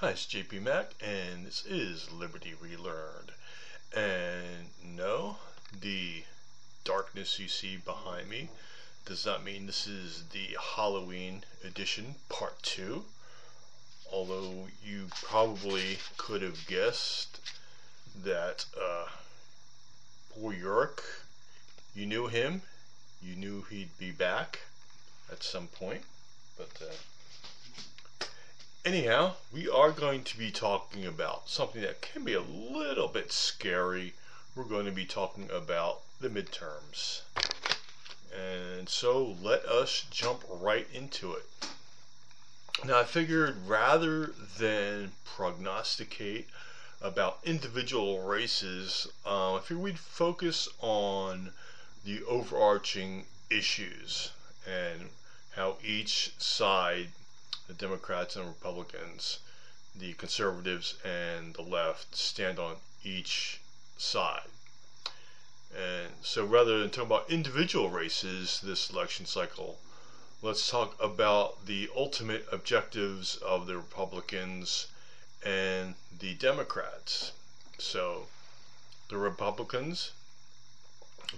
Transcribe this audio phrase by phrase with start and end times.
[0.00, 3.32] Hi, it's JP Mac, and this is Liberty Relearned.
[3.96, 5.38] And no,
[5.80, 6.24] the
[6.84, 8.50] darkness you see behind me
[9.06, 13.06] does not mean this is the Halloween edition, part two.
[14.12, 17.40] Although you probably could have guessed
[18.22, 19.06] that uh,
[20.34, 21.00] poor Yorick,
[21.94, 22.60] you knew him,
[23.22, 24.58] you knew he'd be back
[25.32, 26.02] at some point,
[26.58, 26.82] but.
[26.82, 26.92] Uh,
[28.86, 33.32] Anyhow, we are going to be talking about something that can be a little bit
[33.32, 34.14] scary.
[34.54, 37.22] We're going to be talking about the midterms.
[38.32, 41.46] And so let us jump right into it.
[42.84, 46.46] Now, I figured rather than prognosticate
[47.02, 51.52] about individual races, uh, I figured we'd focus on
[52.04, 54.30] the overarching issues
[54.64, 55.10] and
[55.56, 57.08] how each side
[57.66, 59.38] the Democrats and Republicans,
[59.94, 63.60] the conservatives and the left stand on each
[63.96, 64.48] side.
[65.76, 69.78] And so rather than talk about individual races this election cycle,
[70.42, 74.86] let's talk about the ultimate objectives of the Republicans
[75.44, 77.32] and the Democrats.
[77.78, 78.26] So
[79.08, 80.12] the Republicans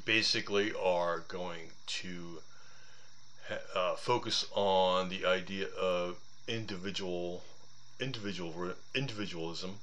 [0.05, 2.43] basically are going to
[3.74, 7.42] uh, focus on the idea of individual
[8.00, 9.80] individual individualism,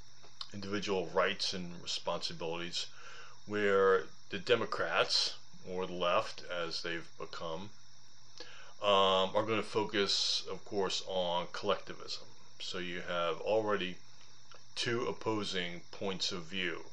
[0.53, 2.85] individual rights and responsibilities,
[3.45, 5.35] where the Democrats
[5.69, 7.69] or the left, as they've become,
[8.81, 12.27] um, are going to focus, of course, on collectivism.
[12.59, 13.97] So you have already
[14.75, 16.85] two opposing points of view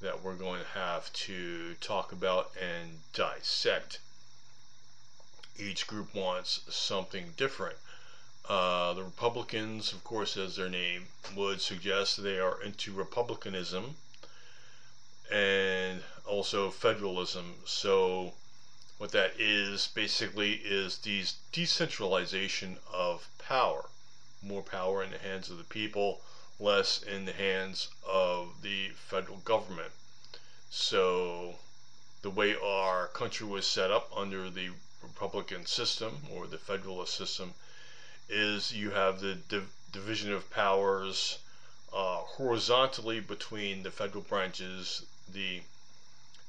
[0.00, 4.00] that we're going to have to talk about and dissect
[5.58, 7.76] each group wants something different.
[8.48, 13.96] Uh, the Republicans, of course, as their name would suggest, they are into republicanism
[15.30, 17.54] and also federalism.
[17.64, 18.34] So,
[18.98, 23.86] what that is basically is these decentralization of power.
[24.42, 26.22] More power in the hands of the people,
[26.60, 29.92] less in the hands of the federal government.
[30.70, 31.58] So,
[32.22, 34.70] the way our country was set up under the
[35.16, 37.54] Republican system or the Federalist system
[38.28, 41.38] is you have the div- division of powers
[41.90, 45.62] uh, horizontally between the federal branches, the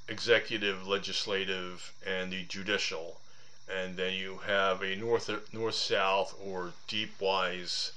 [0.09, 3.21] executive, legislative, and the judicial,
[3.73, 7.93] and then you have a north north south or deep-wise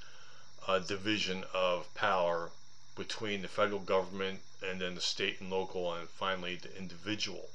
[0.69, 2.53] uh, division of power
[2.97, 7.49] between the federal government and then the state and local, and finally the individual.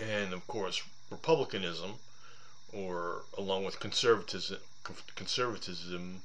[0.00, 1.98] And of course, republicanism,
[2.72, 4.58] or along with conservatism,
[5.14, 6.22] conservatism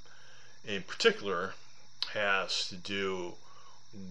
[0.65, 1.53] in particular,
[2.13, 3.33] has to do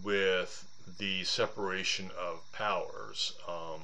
[0.03, 0.65] with
[0.99, 3.81] the separation of powers, um,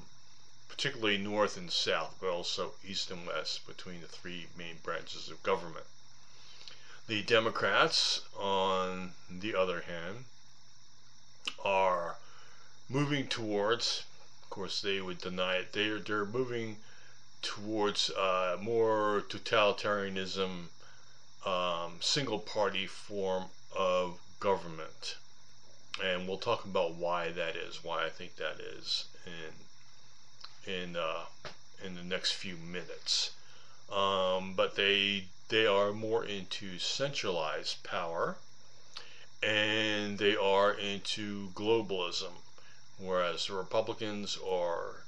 [0.69, 5.43] particularly north and south, but also east and west between the three main branches of
[5.43, 5.87] government.
[7.07, 10.25] The Democrats, on the other hand,
[11.65, 12.17] are
[12.89, 14.05] moving towards
[14.57, 15.73] course, they would deny it.
[15.73, 16.79] They're they're moving
[17.43, 20.69] towards uh, more totalitarianism,
[21.45, 23.45] um, single party form
[23.77, 25.17] of government,
[26.03, 27.85] and we'll talk about why that is.
[27.85, 31.27] Why I think that is in in uh,
[31.85, 33.33] in the next few minutes.
[33.93, 38.39] Um, but they they are more into centralized power,
[39.43, 42.33] and they are into globalism
[42.99, 45.05] whereas the Republicans are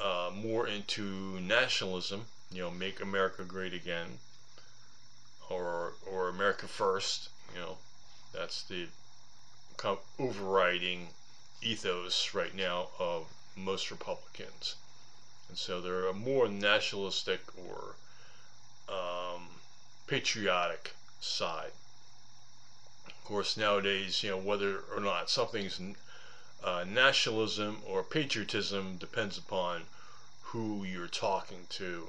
[0.00, 4.18] uh, more into nationalism, you know, make America great again,
[5.50, 7.78] or or America first, you know,
[8.32, 8.86] that's the
[10.18, 11.08] overriding
[11.62, 14.76] ethos right now of most Republicans,
[15.48, 17.94] and so they're a more nationalistic or
[18.88, 19.48] um,
[20.06, 21.72] patriotic side.
[23.06, 25.80] Of course, nowadays, you know, whether or not something's
[26.66, 29.84] uh, nationalism or patriotism depends upon
[30.42, 32.08] who you're talking to.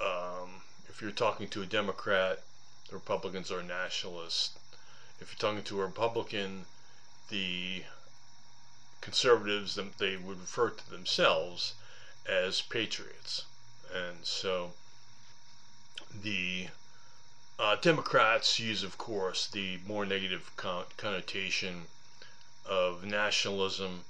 [0.00, 2.42] Um, if you're talking to a Democrat,
[2.88, 4.58] the Republicans are nationalists.
[5.20, 6.64] If you're talking to a Republican,
[7.28, 7.84] the
[9.02, 11.74] conservatives they would refer to themselves
[12.26, 13.44] as patriots,
[13.92, 14.72] and so
[16.22, 16.68] the
[17.58, 21.88] uh, Democrats use, of course, the more negative con- connotation
[22.66, 24.04] of nationalism.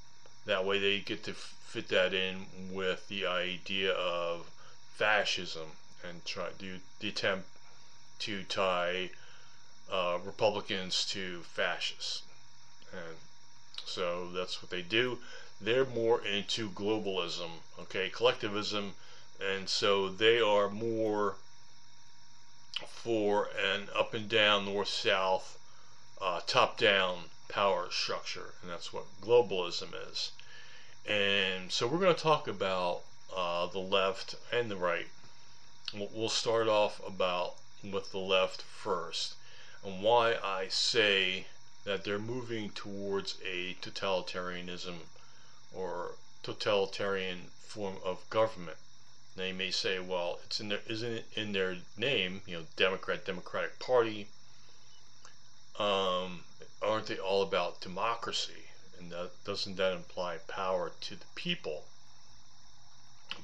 [0.46, 4.50] That way they get to fit that in with the idea of
[4.94, 5.72] fascism
[6.08, 7.48] and try the attempt
[8.20, 9.10] to tie
[9.90, 12.22] uh, Republicans to fascists.
[12.92, 13.16] And
[13.84, 15.18] so that's what they do.
[15.60, 18.94] They're more into globalism, okay, collectivism,
[19.40, 21.36] and so they are more
[22.86, 25.58] for an up and down, north south,
[26.20, 30.32] uh, top down power structure, and that's what globalism is.
[31.06, 33.02] And so we're going to talk about
[33.34, 35.08] uh, the left and the right.
[35.92, 39.34] We'll start off about with the left first,
[39.84, 41.46] and why I say
[41.84, 44.94] that they're moving towards a totalitarianism
[45.74, 46.12] or
[46.42, 48.78] totalitarian form of government.
[49.36, 52.66] Now you may say, well, it's in their isn't it in their name, you know,
[52.76, 54.28] Democrat, Democratic Party.
[55.78, 56.44] Um,
[56.82, 58.64] aren't they all about democracy?
[58.98, 61.84] And that, doesn't that imply power to the people?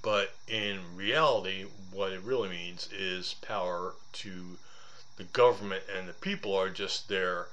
[0.02, 4.58] But in reality, what it really means is power to
[5.16, 7.48] the government, and the people are just their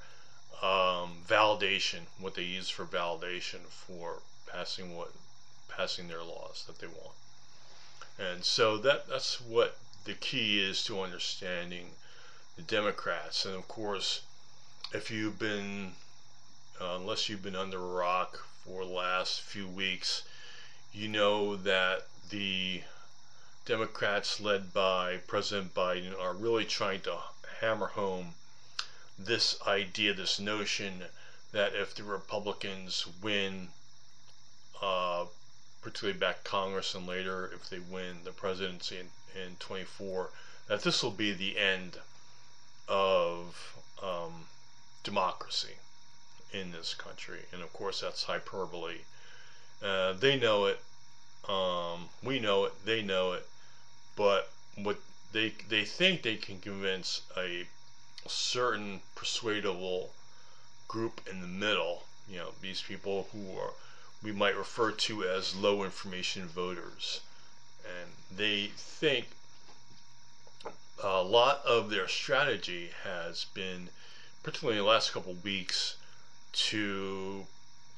[0.62, 5.12] um, validation, what they use for validation for passing what
[5.68, 7.14] passing their laws that they want.
[8.18, 11.90] And so that that's what the key is to understanding
[12.56, 13.44] the Democrats.
[13.44, 14.22] And of course,
[14.92, 15.92] if you've been
[16.80, 20.22] uh, unless you've been under a rock for the last few weeks,
[20.92, 22.82] you know that the
[23.66, 27.18] Democrats led by President Biden are really trying to
[27.60, 28.34] hammer home
[29.18, 31.02] this idea, this notion
[31.52, 33.68] that if the Republicans win,
[34.80, 35.26] uh,
[35.82, 39.08] particularly back Congress and later if they win the presidency in,
[39.38, 40.30] in 24,
[40.68, 41.98] that this will be the end
[42.86, 44.46] of um,
[45.02, 45.76] democracy
[46.52, 47.40] in this country.
[47.52, 48.98] And of course, that's hyperbole.
[49.82, 50.80] Uh, they know it.
[51.48, 52.84] Um, we know it.
[52.84, 53.46] They know it.
[54.16, 54.98] But what
[55.32, 57.66] they they think they can convince a
[58.26, 60.10] certain persuadable
[60.88, 63.72] group in the middle, you know, these people who are
[64.22, 67.20] we might refer to as low information voters.
[67.84, 69.28] And they think
[71.02, 73.90] a lot of their strategy has been,
[74.48, 75.96] particularly in the last couple of weeks,
[76.54, 77.46] to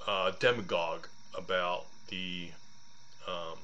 [0.08, 2.50] uh, demagogue about the
[3.28, 3.56] um,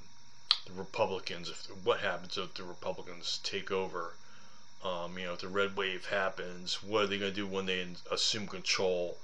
[0.66, 1.48] the Republicans.
[1.48, 4.14] If what happens if the Republicans take over
[4.84, 7.66] um, you know, if the red wave happens, what are they going to do when
[7.66, 9.18] they assume control?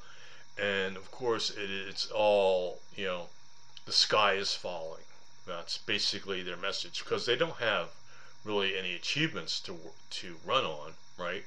[0.60, 3.28] And of course, it, it's all, you know,
[3.84, 5.04] the sky is falling.
[5.46, 7.90] That's basically their message because they don't have
[8.44, 9.76] really any achievements to
[10.10, 11.44] to run on, right?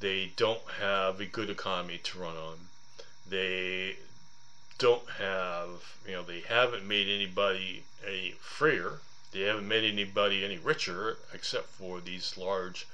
[0.00, 2.68] They don't have a good economy to run on.
[3.28, 3.96] They
[4.78, 9.00] don't have, you know, they haven't made anybody any freer.
[9.32, 12.86] They haven't made anybody any richer except for these large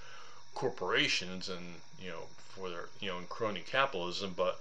[0.54, 4.60] corporations and you know for their you know crony capitalism, but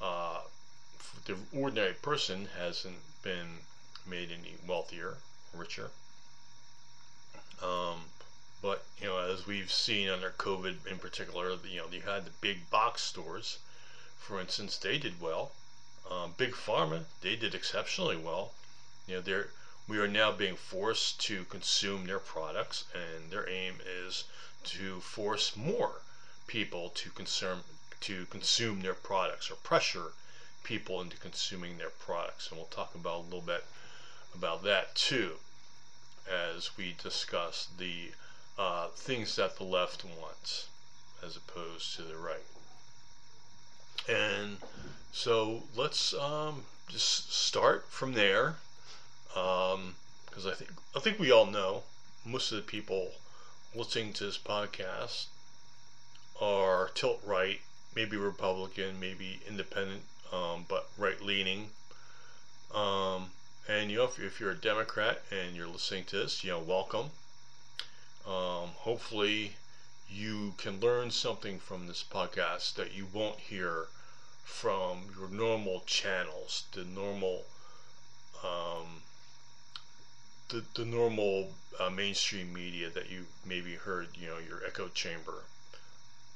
[0.00, 0.40] uh,
[1.26, 3.58] the ordinary person hasn't been
[4.06, 5.16] made any wealthier,
[5.52, 5.90] richer.
[7.62, 8.06] Um,
[8.64, 12.30] but you know, as we've seen under COVID in particular, you know, you had the
[12.40, 13.58] big box stores,
[14.16, 15.52] for instance, they did well.
[16.10, 18.54] Um, big pharma, they did exceptionally well.
[19.06, 19.48] You know, they're
[19.86, 24.24] we are now being forced to consume their products, and their aim is
[24.64, 26.00] to force more
[26.46, 27.64] people to consume
[28.00, 30.12] to consume their products or pressure
[30.62, 32.48] people into consuming their products.
[32.48, 33.66] And we'll talk about a little bit
[34.34, 35.36] about that too
[36.26, 38.12] as we discuss the
[38.58, 40.68] uh, things that the left wants
[41.24, 42.46] as opposed to the right.
[44.08, 44.58] And
[45.12, 48.56] so let's um, just start from there
[49.28, 49.74] because
[50.44, 51.82] um, I think I think we all know
[52.24, 53.12] most of the people
[53.74, 55.26] listening to this podcast
[56.40, 57.60] are tilt right,
[57.94, 61.70] maybe Republican, maybe independent, um, but right leaning.
[62.74, 63.30] Um,
[63.68, 66.58] and you know, if, if, you're a Democrat and you're listening to this, you know,
[66.58, 67.10] welcome.
[68.26, 69.56] Um, hopefully,
[70.08, 73.88] you can learn something from this podcast that you won't hear
[74.44, 77.44] from your normal channels, the normal
[78.42, 79.02] um,
[80.48, 81.50] the, the normal
[81.80, 85.44] uh, mainstream media that you maybe heard, you know, your echo chamber.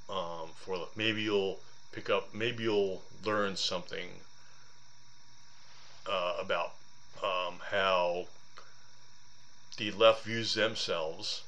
[0.09, 1.61] Um, for maybe you'll
[1.93, 4.09] pick up, maybe you'll learn something
[6.07, 6.73] uh, about
[7.23, 8.27] um, how
[9.77, 11.43] the left views themselves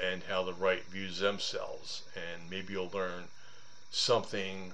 [0.00, 3.28] and how the right views themselves, and maybe you'll learn
[3.90, 4.72] something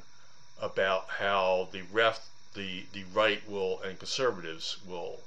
[0.60, 2.22] about how the left,
[2.54, 5.20] the the right will and conservatives will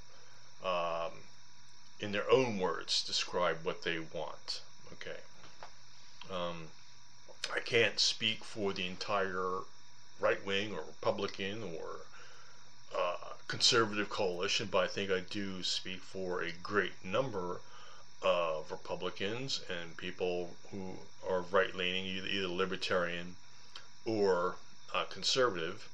[0.64, 1.12] um,
[2.00, 4.62] in their own words, describe what they want.
[4.94, 5.20] Okay.
[6.32, 6.68] Um,
[7.54, 9.60] I can't speak for the entire
[10.20, 12.02] right wing or Republican or
[12.98, 17.60] uh, conservative coalition, but I think I do speak for a great number
[18.22, 20.94] of Republicans and people who
[21.28, 23.36] are right leaning, either, libertarian
[24.06, 24.56] or
[24.94, 25.90] uh, conservative.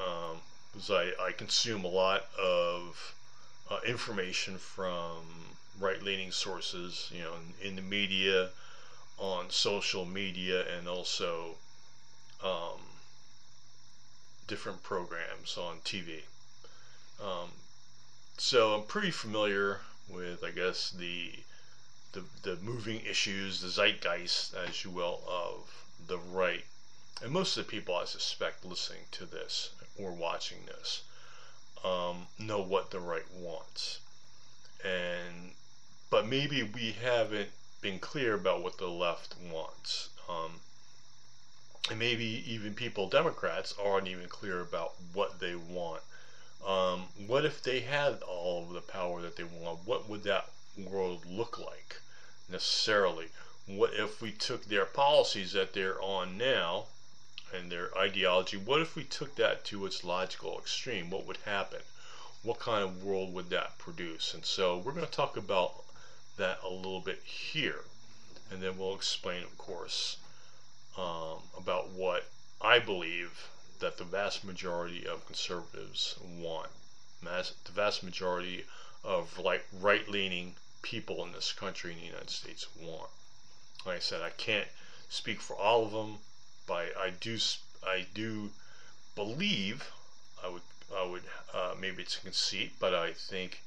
[0.00, 0.38] Um,
[0.72, 3.14] because I, I consume a lot of
[3.70, 5.20] uh, information from
[5.78, 8.48] right leaning sources, you know, in, in, the media,
[9.18, 11.56] on social media, and also
[12.42, 12.80] um,
[14.46, 16.22] different programs on TV.
[17.22, 17.50] Um,
[18.38, 19.80] so I'm pretty familiar
[20.12, 21.32] with, I guess, the,
[22.12, 26.64] the the moving issues, the zeitgeist, as you will, of the right,
[27.22, 31.02] and most of the people I suspect listening to this or watching this
[31.84, 34.00] um, know what the right wants,
[34.84, 35.52] and
[36.10, 37.50] but maybe we haven't
[37.80, 40.10] been clear about what the left wants.
[40.28, 40.60] Um,
[41.90, 46.02] and maybe even people, Democrats, aren't even clear about what they want.
[46.66, 49.80] Um, what if they had all of the power that they want?
[49.84, 51.96] What would that world look like
[52.48, 53.28] necessarily?
[53.66, 56.86] What if we took their policies that they're on now
[57.54, 58.56] and their ideology?
[58.56, 61.10] What if we took that to its logical extreme?
[61.10, 61.80] What would happen?
[62.42, 64.34] What kind of world would that produce?
[64.34, 65.84] And so we're going to talk about
[66.36, 67.84] that a little bit here.
[68.50, 70.16] And then we'll explain, of course,
[70.98, 72.26] um, about what
[72.60, 73.48] I believe
[73.82, 76.70] that the vast majority of conservatives want.
[77.20, 78.64] The vast majority
[79.02, 83.10] of like right-leaning people in this country in the United States want.
[83.84, 84.68] Like I said, I can't
[85.08, 86.18] speak for all of them,
[86.66, 87.38] but I do
[87.84, 88.52] I do
[89.16, 89.90] believe
[90.42, 90.62] I would
[90.96, 93.62] I would uh, maybe it's a conceit, but I think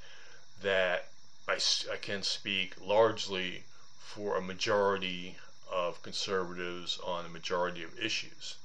[0.62, 1.08] that
[1.48, 1.60] I,
[1.92, 3.66] I can speak largely
[4.00, 5.36] for a majority
[5.70, 8.56] of conservatives on a majority of issues.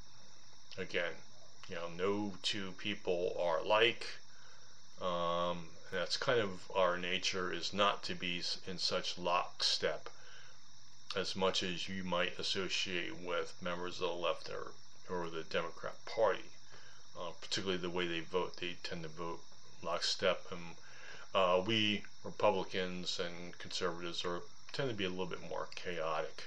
[0.78, 1.12] Again,
[1.70, 4.06] you know, no two people are alike.
[5.00, 10.10] Um, that's kind of our nature is not to be in such lockstep
[11.16, 14.72] as much as you might associate with members of the left or,
[15.08, 16.50] or the Democrat Party.
[17.18, 19.40] Uh, particularly the way they vote, they tend to vote
[19.82, 20.76] lockstep, and
[21.34, 26.44] uh, we Republicans and conservatives are tend to be a little bit more chaotic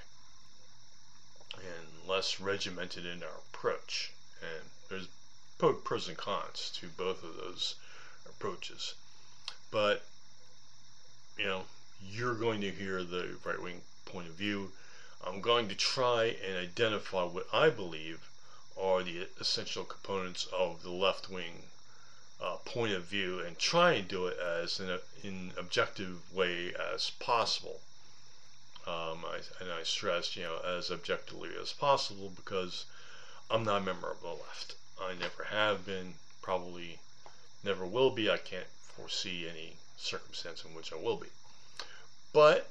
[1.55, 4.13] and less regimented in our approach.
[4.41, 5.07] And there's
[5.57, 7.75] pros and cons to both of those
[8.27, 8.93] approaches.
[9.71, 10.05] But,
[11.37, 11.63] you know,
[11.99, 14.71] you're going to hear the right wing point of view.
[15.25, 18.29] I'm going to try and identify what I believe
[18.79, 21.63] are the essential components of the left wing
[22.39, 24.89] uh, point of view and try and do it as in
[25.23, 27.81] an objective way as possible.
[28.85, 32.85] Um, I, and I stress, you know, as objectively as possible because
[33.49, 34.75] I'm not a member of the left.
[35.01, 36.99] I never have been, probably
[37.63, 38.29] never will be.
[38.29, 41.29] I can't foresee any circumstance in which I will be.
[42.31, 42.69] But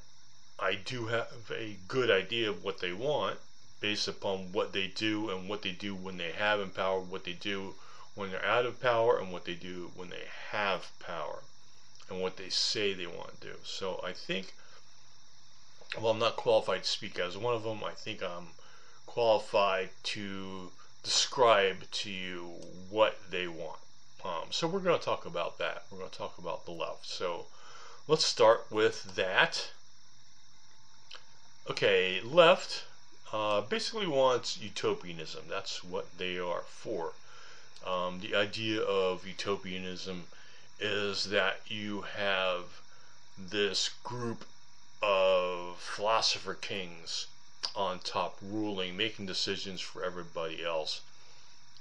[0.59, 3.39] I do have a good idea of what they want
[3.81, 7.25] based upon what they do and what they do when they have in power, what
[7.25, 7.75] they do
[8.15, 11.43] when they're out of power, and what they do when they have power,
[12.09, 13.55] and what they say they want to do.
[13.65, 14.55] So I think
[16.01, 17.85] well, I'm not qualified to speak as one of them.
[17.85, 18.49] I think I'm
[19.07, 20.71] qualified to
[21.03, 22.51] describe to you
[22.91, 23.81] what they want.
[24.25, 25.85] Um, so we're going to talk about that.
[25.91, 27.07] We're going to talk about the left.
[27.07, 27.47] So
[28.07, 29.71] let's start with that.
[31.69, 32.85] Okay, left
[33.33, 35.45] uh, basically wants utopianism.
[35.49, 37.13] That's what they are for.
[37.87, 40.25] Um, the idea of utopianism
[40.79, 42.81] is that you have
[43.39, 44.45] this group
[45.03, 47.27] of philosopher kings
[47.75, 51.01] on top ruling, making decisions for everybody else.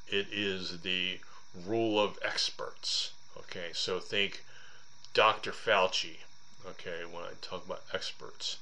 [0.07, 1.19] It is the
[1.55, 3.11] rule of experts.
[3.37, 4.43] Okay, so think
[5.13, 5.51] Dr.
[5.51, 6.17] Fauci.
[6.65, 8.57] Okay, when I talk about experts.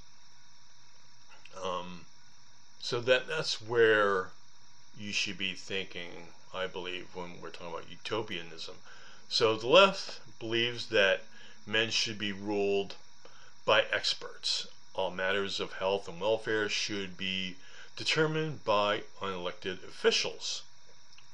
[1.61, 2.05] Um,
[2.79, 4.31] so that that's where
[4.97, 8.77] you should be thinking, I believe, when we're talking about utopianism.
[9.27, 11.23] So the left believes that
[11.65, 12.95] men should be ruled
[13.65, 14.67] by experts.
[14.99, 17.55] All matters of health and welfare should be
[17.95, 20.63] determined by unelected officials,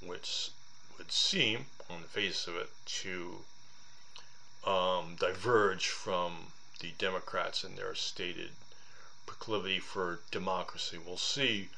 [0.01, 0.51] which
[0.99, 2.69] would seem, on the face of it,
[3.01, 3.43] to
[4.65, 8.51] um, diverge from the Democrats and their stated
[9.25, 10.99] proclivity for democracy.
[10.99, 11.69] We'll see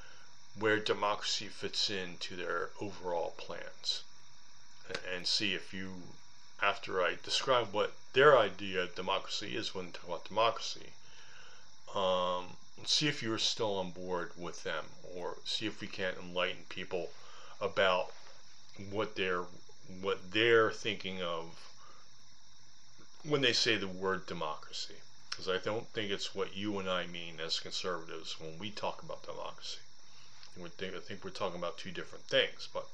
[0.55, 4.03] where democracy fits into their overall plans
[5.09, 6.17] and see if you
[6.61, 10.91] after I describe what their idea of democracy is when they talk about democracy,
[11.95, 12.45] um,
[12.85, 17.09] see if you're still on board with them, or see if we can't enlighten people
[17.61, 18.11] about
[18.91, 19.45] what they're
[20.01, 21.71] what they're thinking of
[23.23, 24.95] when they say the word democracy.
[25.29, 29.03] Because I don't think it's what you and I mean as conservatives when we talk
[29.03, 29.79] about democracy.
[30.59, 32.87] I think we're talking about two different things, but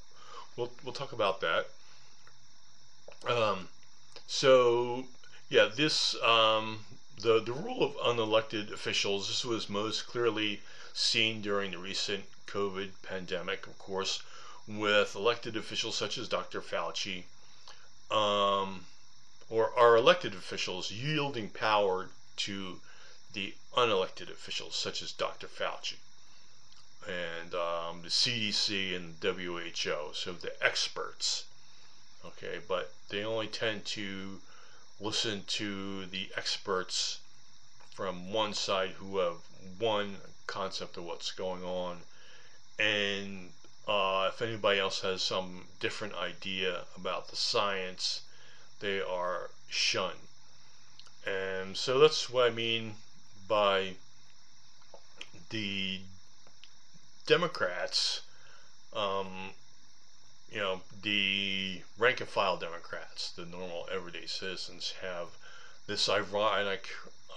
[0.56, 1.66] we'll we'll talk about that.
[3.26, 3.68] Um,
[4.26, 5.04] so
[5.48, 6.80] yeah, this um,
[7.18, 9.28] the the rule of unelected officials.
[9.28, 14.22] This was most clearly seen during the recent COVID pandemic, of course,
[14.66, 16.60] with elected officials such as Dr.
[16.60, 17.24] Fauci,
[18.10, 18.86] um,
[19.48, 22.80] or our elected officials yielding power to
[23.32, 25.48] the unelected officials such as Dr.
[25.48, 25.96] Fauci
[27.06, 31.44] and um, the CDC and WHO, so the experts.
[32.24, 34.40] Okay, but they only tend to
[35.00, 37.18] listen to the experts
[37.90, 39.36] from one side who have
[39.78, 41.98] one concept of what's going on,
[42.78, 43.50] and
[43.86, 48.22] uh, if anybody else has some different idea about the science,
[48.80, 50.28] they are shunned.
[51.26, 52.94] And so that's what I mean
[53.48, 53.94] by
[55.50, 56.00] the
[57.26, 58.22] Democrats,
[58.92, 59.50] um,
[60.50, 65.28] you know, the rank and file Democrats, the normal everyday citizens, have
[65.86, 66.88] this ironic,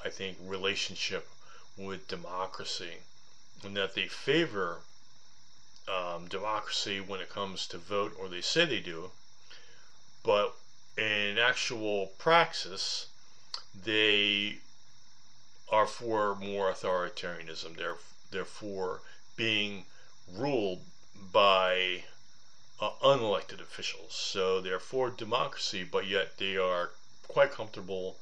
[0.06, 1.28] I think, relationship
[1.78, 2.98] with democracy,
[3.64, 4.82] and that they favor
[5.88, 9.12] um, democracy when it comes to vote, or they say they do,
[10.24, 10.56] but
[10.98, 13.08] in actual praxis,
[13.84, 14.58] they
[15.70, 17.78] are for more authoritarianism.
[17.78, 17.98] They're,
[18.32, 19.02] they're for
[19.36, 19.86] being
[20.34, 20.82] ruled
[21.32, 22.04] by
[22.79, 24.13] uh, unelected officials.
[24.13, 26.91] So they're for democracy, but yet they are
[27.27, 28.17] quite comfortable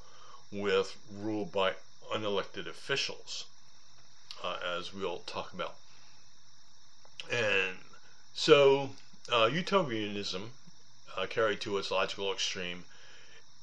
[0.51, 1.73] with rule by
[2.13, 3.45] unelected officials,
[4.43, 5.75] uh, as we'll talk about.
[7.31, 7.77] And
[8.33, 8.91] so,
[9.31, 10.51] uh, utopianism,
[11.17, 12.85] uh, carried to its logical extreme,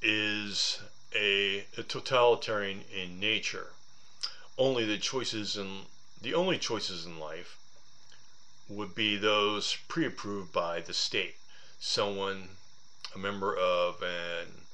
[0.03, 0.81] is
[1.14, 3.69] a, a totalitarian in nature.
[4.59, 5.83] Only the choices in
[6.21, 7.59] the only choices in life
[8.77, 11.37] would be those pre-approved by the state.
[11.79, 12.57] Someone,
[13.15, 14.67] a member of an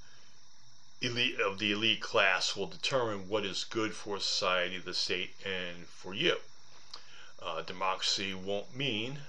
[1.00, 5.86] elite of the elite class, will determine what is good for society, the state, and
[5.86, 6.36] for you.
[7.40, 9.20] Uh, democracy won't mean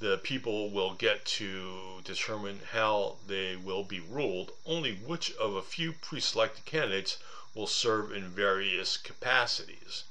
[0.00, 4.52] the people will get to determine how they will be ruled.
[4.66, 7.16] Only which of a few pre-selected candidates
[7.54, 10.04] will serve in various capacities.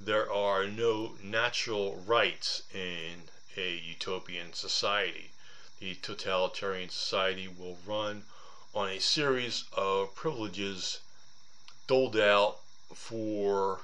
[0.00, 5.32] There are no natural rights in a utopian society.
[5.80, 8.22] The totalitarian society will run
[8.72, 11.00] on a series of privileges
[11.88, 12.54] doled out
[12.94, 13.80] for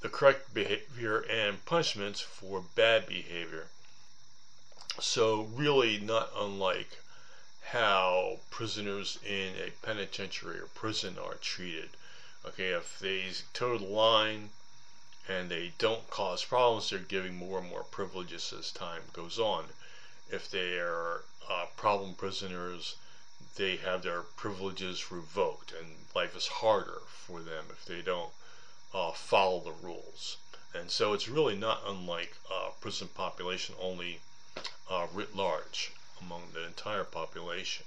[0.00, 3.68] the correct behavior and punishments for bad behavior.
[5.00, 6.98] So, really, not unlike
[7.62, 11.96] how prisoners in a penitentiary or prison are treated.
[12.46, 14.50] Okay, if they toe the line
[15.28, 19.64] and they don't cause problems, they're giving more and more privileges as time goes on.
[20.30, 22.96] If they are uh, problem prisoners,
[23.56, 28.32] they have their privileges revoked, and life is harder for them if they don't
[28.92, 30.36] uh, follow the rules.
[30.74, 34.20] And so it's really not unlike uh, prison population, only
[34.90, 37.86] uh, writ large among the entire population.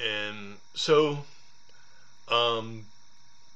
[0.00, 1.24] And so,
[2.28, 2.86] um,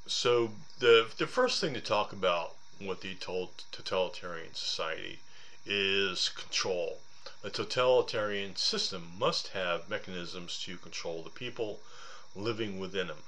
[0.06, 5.20] so the the first thing to talk about with the totalitarian society
[5.66, 7.00] is control.
[7.42, 11.80] A totalitarian system must have mechanisms to control the people
[12.34, 13.22] living within them.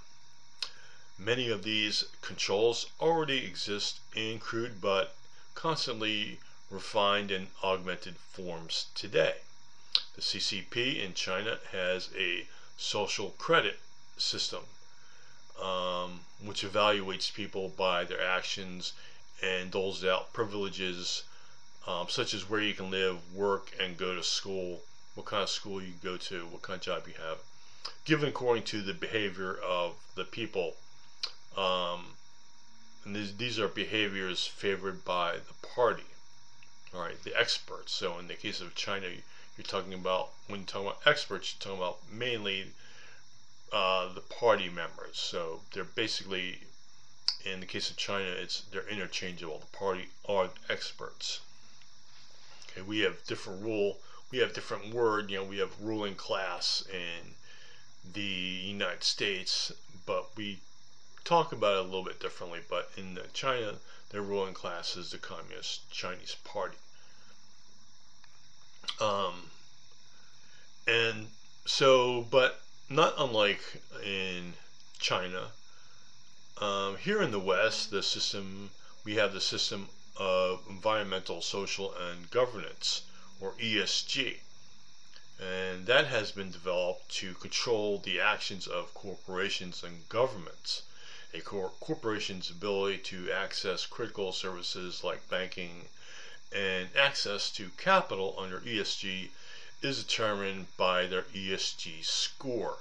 [1.18, 5.16] Many of these controls already exist in crude but
[5.54, 9.38] constantly refined and augmented forms today.
[10.14, 13.80] The CCP in China has a social credit
[14.16, 14.66] system
[15.60, 18.92] um, which evaluates people by their actions
[19.42, 21.24] and doles out privileges
[21.86, 24.82] um, such as where you can live, work, and go to school,
[25.14, 27.38] what kind of school you go to, what kind of job you have,
[28.04, 30.76] given according to the behavior of the people.
[31.56, 32.16] Um,
[33.04, 36.04] and these, these are behaviors favored by the party
[36.92, 37.92] all right, the experts.
[37.92, 39.06] So in the case of China,
[39.56, 42.72] you're talking about when you're talking about experts, you're talking about mainly
[43.72, 45.16] uh, the party members.
[45.16, 46.60] So they're basically,
[47.44, 49.58] in the case of China, it's they're interchangeable.
[49.58, 51.40] The party are experts.
[52.70, 53.98] Okay, we have different rule.
[54.30, 55.30] We have different word.
[55.30, 57.34] You know, we have ruling class in
[58.12, 59.72] the United States,
[60.06, 60.60] but we
[61.24, 62.60] talk about it a little bit differently.
[62.68, 63.74] But in China,
[64.10, 66.76] their ruling class is the Communist Chinese Party.
[69.00, 69.50] Um,
[70.86, 71.28] and
[71.64, 73.62] so, but not unlike
[74.04, 74.54] in
[74.98, 75.52] China,
[76.58, 78.70] um, here in the West, the system
[79.04, 83.02] we have the system of environmental, social, and governance,
[83.40, 84.38] or ESG.
[85.40, 90.82] And that has been developed to control the actions of corporations and governments.
[91.32, 95.88] A cor- corporation's ability to access critical services like banking
[96.52, 99.30] and access to capital under ESG
[99.82, 102.78] is determined by their ESG score.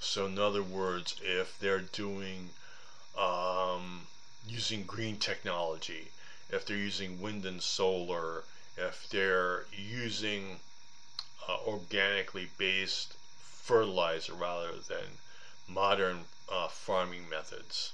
[0.00, 2.50] So, in other words, if they're doing
[3.16, 4.06] um,
[4.46, 6.10] using green technology,
[6.50, 8.44] if they're using wind and solar,
[8.76, 10.60] if they're using
[11.48, 15.18] uh, organically based fertilizer rather than
[15.68, 17.92] modern uh, farming methods.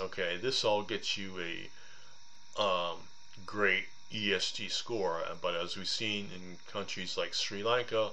[0.00, 2.96] Okay, this all gets you a um,
[3.44, 8.10] great ESG score, but as we've seen in countries like Sri Lanka,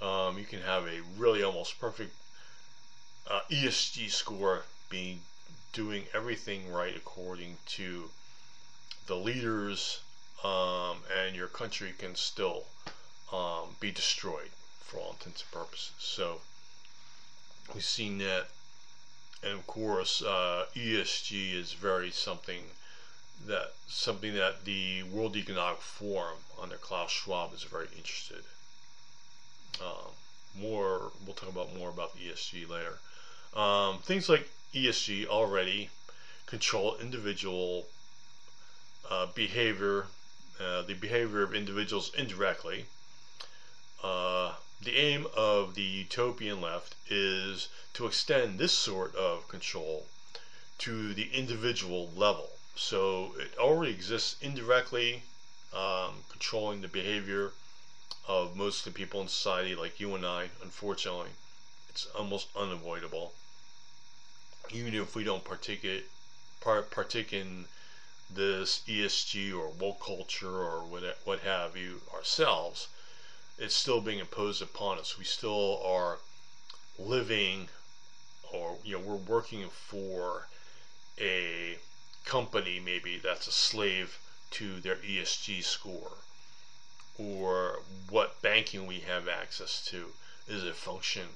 [0.00, 2.14] um, you can have a really almost perfect
[3.28, 5.20] uh, ESG score being
[5.72, 8.10] doing everything right according to
[9.06, 10.00] the leaders,
[10.44, 12.64] um, and your country can still
[13.32, 14.50] um, be destroyed
[14.80, 15.92] for all intents and purposes.
[15.98, 16.40] So
[17.74, 18.48] we've seen that,
[19.42, 22.62] and of course, uh, ESG is very something
[23.46, 28.44] that something that the World Economic Forum under Klaus Schwab is very interested.
[29.80, 30.12] Um,
[30.58, 32.98] more, we'll talk about more about the ESG later.
[33.54, 35.90] Um, things like ESG already
[36.46, 37.86] control individual
[39.10, 40.06] uh, behavior,
[40.60, 42.86] uh, the behavior of individuals indirectly.
[44.02, 50.06] Uh, the aim of the utopian left is to extend this sort of control
[50.78, 52.50] to the individual level.
[52.76, 55.22] So it already exists indirectly,
[55.72, 57.52] um, controlling the behavior
[58.28, 60.50] of most of the people in society, like you and I.
[60.62, 61.30] Unfortunately,
[61.88, 63.32] it's almost unavoidable
[64.70, 65.86] even if we don't partake
[66.60, 67.66] partake in
[68.28, 72.88] this ESG or woke culture or what, what have you ourselves,
[73.58, 75.16] it's still being imposed upon us.
[75.16, 76.18] We still are
[76.98, 77.68] living
[78.52, 80.48] or you know we're working for
[81.18, 81.78] a
[82.26, 84.18] company maybe that's a slave
[84.50, 86.18] to their ESG score
[87.18, 90.12] or what banking we have access to
[90.46, 91.26] is a function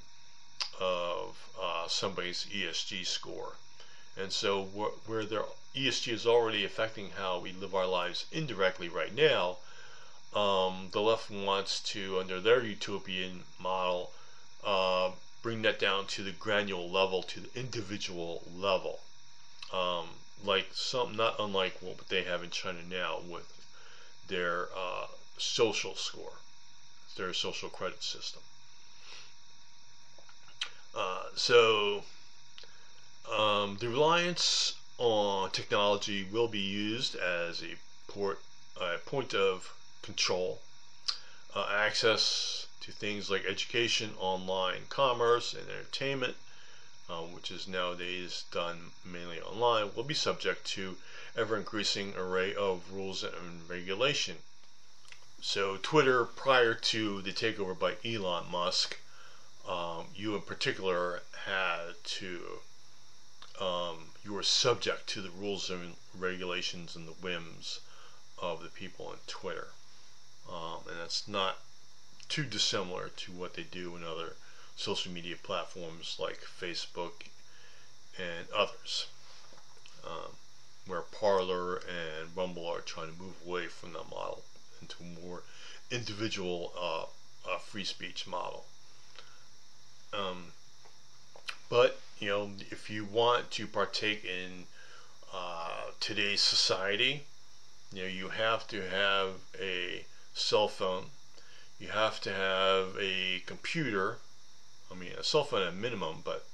[0.79, 3.57] of uh, somebody's ESG score.
[4.17, 8.89] And so, wh- where their ESG is already affecting how we live our lives indirectly
[8.89, 9.59] right now,
[10.35, 14.13] um, the left wants to, under their utopian model,
[14.63, 19.01] uh, bring that down to the granular level, to the individual level.
[19.73, 23.47] Um, like some, not unlike what they have in China now with
[24.29, 26.33] their uh, social score,
[27.17, 28.43] their social credit system.
[30.95, 32.05] Uh, so
[33.31, 37.77] um, the reliance on technology will be used as a
[38.11, 38.41] port,
[38.81, 40.61] uh, point of control.
[41.55, 46.37] Uh, access to things like education, online commerce, and entertainment,
[47.11, 50.97] uh, which is nowadays done mainly online, will be subject to
[51.37, 54.37] ever increasing array of rules and regulation.
[55.41, 58.99] So Twitter, prior to the takeover by Elon Musk,
[59.67, 62.61] um, you in particular had to
[63.61, 67.81] um, you were subject to the rules and regulations and the whims
[68.39, 69.69] of the people on Twitter,
[70.49, 71.59] um, and that's not
[72.29, 74.37] too dissimilar to what they do in other
[74.81, 77.29] social media platforms like Facebook
[78.19, 79.09] and others,
[80.07, 80.33] um,
[80.87, 84.43] where Parler and Rumble are trying to move away from that model
[84.81, 85.43] into a more
[85.91, 87.05] individual uh,
[87.51, 88.65] uh, free speech model.
[90.15, 90.53] Um,
[91.69, 94.65] but you know, if you want to partake in
[95.33, 97.25] uh, today's society,
[97.93, 99.29] you know, you have to have
[99.61, 101.05] a cell phone.
[101.79, 104.19] You have to have a computer.
[104.91, 106.47] I mean, a cell phone at minimum, but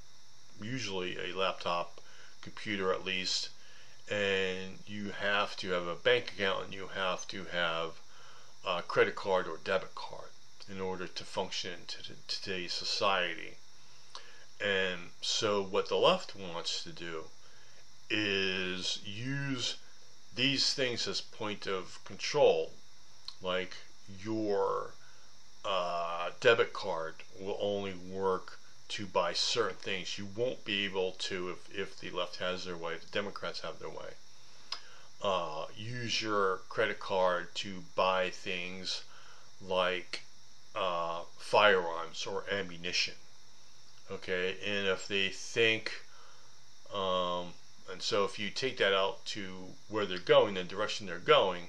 [0.61, 1.99] usually a laptop,
[2.41, 3.49] computer at least.
[4.09, 7.99] And you have to have a bank account and you have to have
[8.65, 10.29] a credit card or debit card
[10.69, 11.73] in order to function
[12.09, 13.57] in today's society.
[14.59, 17.25] And so, what the left wants to do
[18.09, 19.75] is use
[20.35, 22.73] these things as point of control,
[23.41, 23.75] like
[24.23, 24.93] your
[25.67, 30.17] uh, debit card will only work to buy certain things.
[30.17, 33.79] You won't be able to if, if the left has their way, the Democrats have
[33.79, 34.13] their way.
[35.21, 39.03] Uh, use your credit card to buy things
[39.61, 40.21] like
[40.75, 43.15] uh, firearms or ammunition.
[44.09, 45.91] Okay, and if they think,
[46.93, 47.47] um,
[47.91, 51.63] and so if you take that out to where they're going, the direction they're going,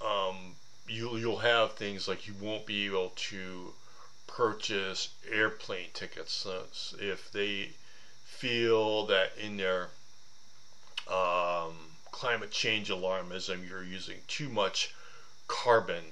[0.00, 0.54] um,
[0.88, 3.72] you you'll have things like you won't be able to
[4.26, 6.46] purchase airplane tickets.
[6.46, 6.62] Uh,
[6.98, 7.70] if they
[8.24, 9.88] feel that in their
[11.08, 11.74] um,
[12.10, 14.92] climate change alarmism you're using too much
[15.46, 16.04] carbon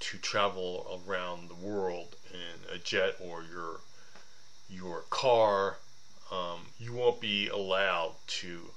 [0.00, 3.80] to travel around the world in a jet or your
[4.68, 5.76] your car
[6.30, 8.70] um, you won't be allowed to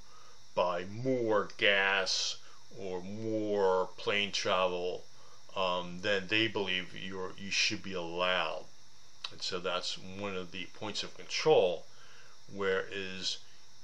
[0.54, 2.36] buy more gas
[2.78, 5.04] or more plane travel
[5.56, 8.64] um, then they believe you you should be allowed.
[9.32, 11.86] And so that's one of the points of control,
[12.52, 13.38] where is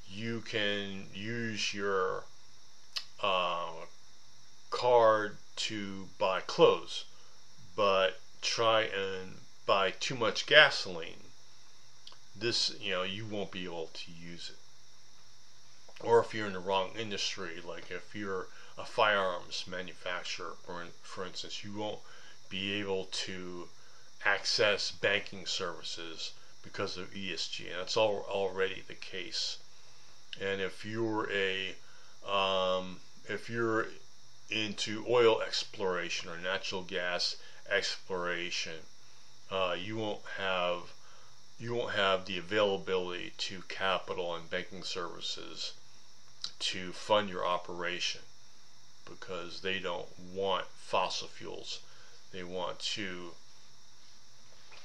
[0.08, 2.24] you can use your
[3.22, 3.70] uh,
[4.70, 7.04] card to buy clothes,
[7.76, 11.24] but try and buy too much gasoline.
[12.34, 14.56] This, you know, you won't be able to use it.
[16.02, 18.46] Or if you're in the wrong industry, like if you're
[18.80, 22.00] a firearms manufacturer, for, for instance, you won't
[22.48, 23.68] be able to
[24.24, 29.58] access banking services because of ESG, and that's all, already the case.
[30.40, 31.74] And if you're a
[32.26, 33.88] um, if you're
[34.48, 37.36] into oil exploration or natural gas
[37.68, 38.86] exploration,
[39.50, 40.92] uh, you won't have
[41.58, 45.74] you won't have the availability to capital and banking services
[46.58, 48.22] to fund your operation
[49.10, 51.80] because they don't want fossil fuels.
[52.32, 53.32] They want to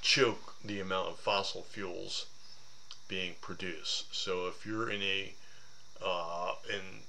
[0.02, 2.26] choke the amount of fossil fuels
[3.08, 4.14] being produced.
[4.14, 5.32] So if you're in a
[6.04, 7.02] uh, in,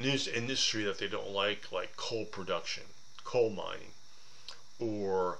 [0.00, 2.84] in an industry that they don't like, like coal production,
[3.24, 3.92] coal mining,
[4.78, 5.38] or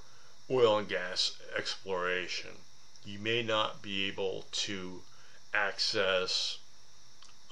[0.50, 2.50] oil and gas exploration,
[3.04, 5.02] you may not be able to
[5.54, 6.58] access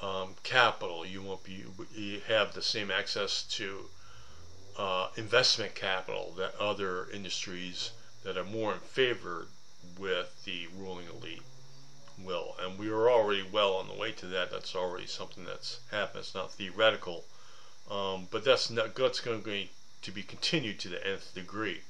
[0.02, 1.04] um, capital.
[1.04, 3.86] You won't be you have the same access to
[4.78, 7.90] uh, investment capital that other industries
[8.24, 9.48] that are more in favor
[9.98, 11.42] with the ruling elite
[12.22, 12.54] will.
[12.60, 14.50] And we are already well on the way to that.
[14.50, 16.20] That's already something that's happened.
[16.20, 17.24] It's not theoretical,
[17.90, 19.42] um, but that's not that's going
[20.02, 21.80] to be continued to the nth degree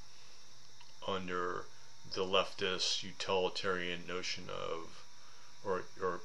[1.07, 1.65] under
[2.13, 5.05] the leftist utilitarian notion of
[5.65, 6.21] or or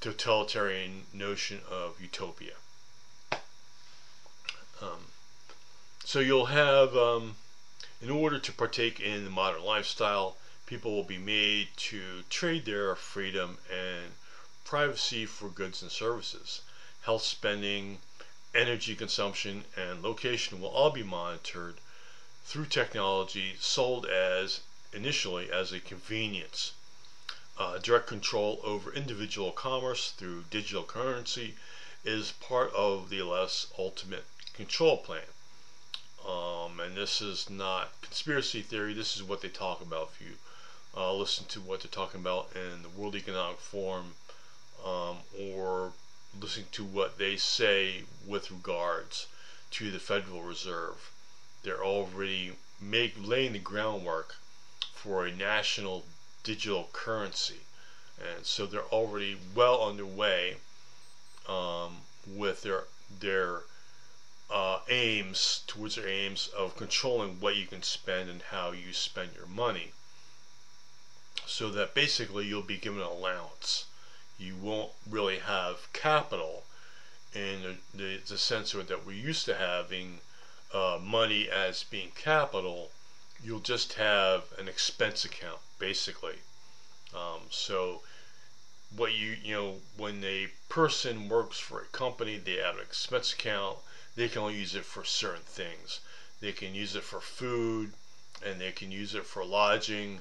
[0.00, 2.54] totalitarian notion of utopia.
[4.80, 5.10] Um,
[6.04, 7.36] so you'll have, um,
[8.00, 12.94] in order to partake in the modern lifestyle, people will be made to trade their
[12.94, 14.12] freedom and
[14.64, 16.60] privacy for goods and services.
[17.02, 17.98] Health spending,
[18.54, 21.80] energy consumption, and location will all be monitored
[22.44, 24.60] through technology sold as
[24.92, 26.72] initially as a convenience
[27.58, 31.56] uh, direct control over individual commerce through digital currency
[32.04, 35.22] is part of the less ultimate control plan.
[36.26, 40.10] Um, and this is not conspiracy theory, this is what they talk about.
[40.14, 40.34] If you
[40.96, 44.14] uh, listen to what they're talking about in the World Economic Forum
[44.84, 45.92] um, or
[46.40, 49.26] listening to what they say with regards
[49.72, 51.10] to the Federal Reserve,
[51.62, 54.36] they're already make, laying the groundwork
[54.94, 56.04] for a national
[56.48, 57.60] digital currency.
[58.18, 60.56] And so they're already well underway
[61.46, 62.84] um, with their
[63.20, 63.60] their
[64.50, 69.30] uh, aims towards their aims of controlling what you can spend and how you spend
[69.34, 69.92] your money.
[71.46, 73.84] So that basically you'll be given an allowance.
[74.38, 76.64] You won't really have capital
[77.34, 80.20] in the, the, the sense that we're used to having
[80.72, 82.90] uh, money as being capital.
[83.42, 86.38] You'll just have an expense account basically.
[87.14, 88.02] Um, so
[88.94, 93.32] what you you know when a person works for a company, they have an expense
[93.32, 93.78] account.
[94.16, 96.00] They can only use it for certain things.
[96.40, 97.92] They can use it for food,
[98.42, 100.20] and they can use it for lodging.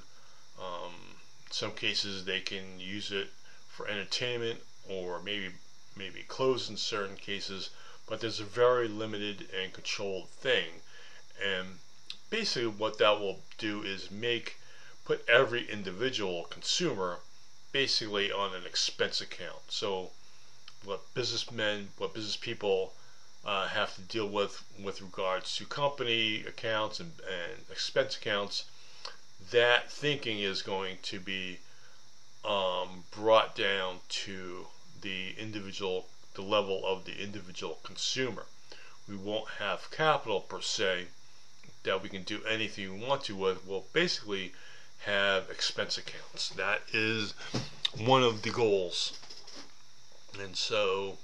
[0.60, 1.18] Um,
[1.50, 3.30] some cases they can use it
[3.68, 5.54] for entertainment or maybe
[5.96, 7.70] maybe clothes in certain cases.
[8.06, 10.82] But there's a very limited and controlled thing,
[11.44, 11.80] and
[12.30, 14.58] basically what that will do is make
[15.06, 17.20] put every individual consumer
[17.72, 19.62] basically on an expense account.
[19.70, 20.12] So
[20.84, 22.94] what businessmen, what business people
[23.46, 28.66] uh, have to deal with with regards to company accounts and, and expense accounts,
[29.52, 31.60] that thinking is going to be
[32.44, 34.68] um, brought down to
[35.02, 38.46] the individual, the level of the individual consumer.
[39.08, 41.08] We won't have capital per se
[41.88, 43.66] that we can do anything we want to with.
[43.66, 44.52] We'll basically
[45.06, 46.50] have expense accounts.
[46.50, 47.34] That is
[47.98, 49.18] one of the goals.
[50.38, 51.18] And so,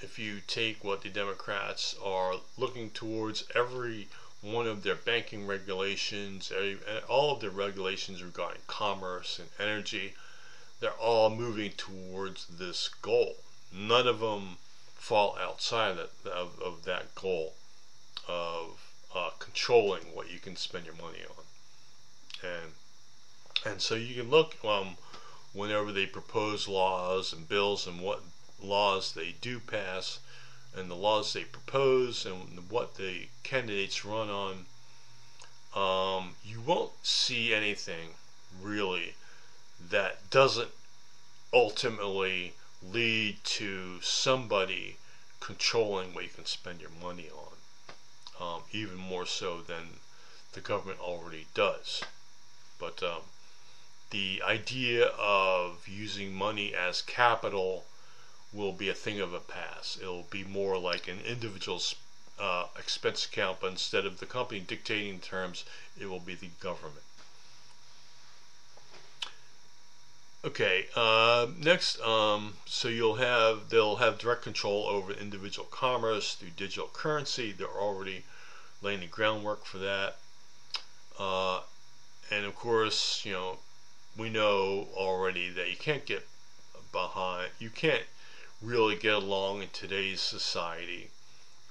[0.00, 4.08] if you take what the Democrats are looking towards every
[4.40, 6.52] one of their banking regulations,
[7.08, 10.14] all of their regulations regarding commerce and energy,
[10.80, 13.36] they're all moving towards this goal.
[13.72, 14.58] None of them
[14.96, 17.54] fall outside of, of, of that goal
[19.56, 21.44] controlling what you can spend your money on.
[22.46, 22.72] And
[23.64, 24.98] and so you can look um,
[25.54, 28.22] whenever they propose laws and bills and what
[28.62, 30.18] laws they do pass
[30.76, 34.66] and the laws they propose and what the candidates run on,
[35.74, 38.10] um, you won't see anything
[38.62, 39.14] really
[39.90, 40.70] that doesn't
[41.52, 44.98] ultimately lead to somebody
[45.40, 47.55] controlling what you can spend your money on,
[48.40, 50.00] um, even more so than
[50.52, 52.02] the government already does.
[52.78, 53.22] But um,
[54.10, 57.86] the idea of using money as capital
[58.52, 60.00] will be a thing of the past.
[60.00, 61.94] It'll be more like an individual's
[62.38, 65.64] uh, expense account, but instead of the company dictating terms,
[65.98, 67.05] it will be the government.
[70.46, 76.50] Okay, uh, next, um, so you'll have, they'll have direct control over individual commerce through
[76.50, 77.50] digital currency.
[77.50, 78.22] They're already
[78.80, 80.18] laying the groundwork for that.
[81.18, 81.62] Uh,
[82.30, 83.58] and of course, you know,
[84.16, 86.28] we know already that you can't get
[86.92, 88.04] behind, you can't
[88.62, 91.10] really get along in today's society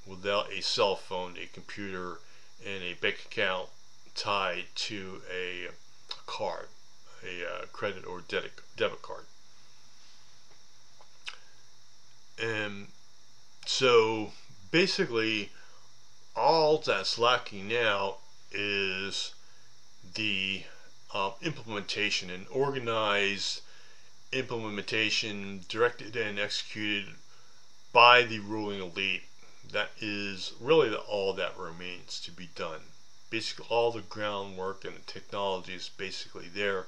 [0.06, 2.20] without a cell phone, a computer,
[2.66, 3.70] and a bank account
[4.16, 5.70] tied to a
[6.28, 6.68] card
[7.26, 9.26] a uh, credit or debit, debit card.
[12.42, 12.88] And
[13.66, 14.32] so
[14.72, 15.50] basically,
[16.36, 18.18] all that's lacking now
[18.52, 19.34] is
[20.16, 20.64] the
[21.14, 23.62] uh, implementation, and organized
[24.32, 27.16] implementation directed and executed
[27.94, 29.24] by the ruling elite.
[29.72, 32.82] That is really the, all that remains to be done.
[33.30, 36.88] Basically, all the groundwork and the technology is basically there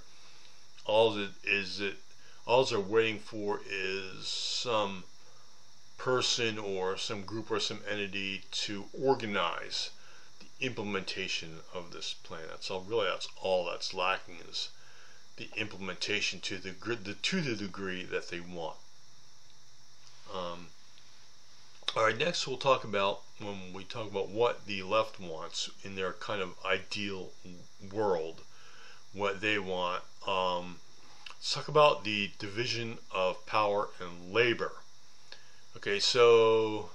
[0.88, 1.98] all it is it
[2.46, 5.04] all they're waiting for is some
[5.98, 9.90] person or some group or some entity to organize
[10.40, 12.44] the implementation of this plan.
[12.50, 14.70] That's all really that's all that's lacking is
[15.36, 18.78] the implementation to the the to the degree that they want.
[20.34, 20.68] Um,
[21.96, 25.96] all right, next we'll talk about when we talk about what the left wants in
[25.96, 27.32] their kind of ideal
[27.92, 28.42] world,
[29.14, 30.80] what they want um,
[31.30, 34.74] let's talk about the division of power and labor.
[35.78, 36.90] Okay, so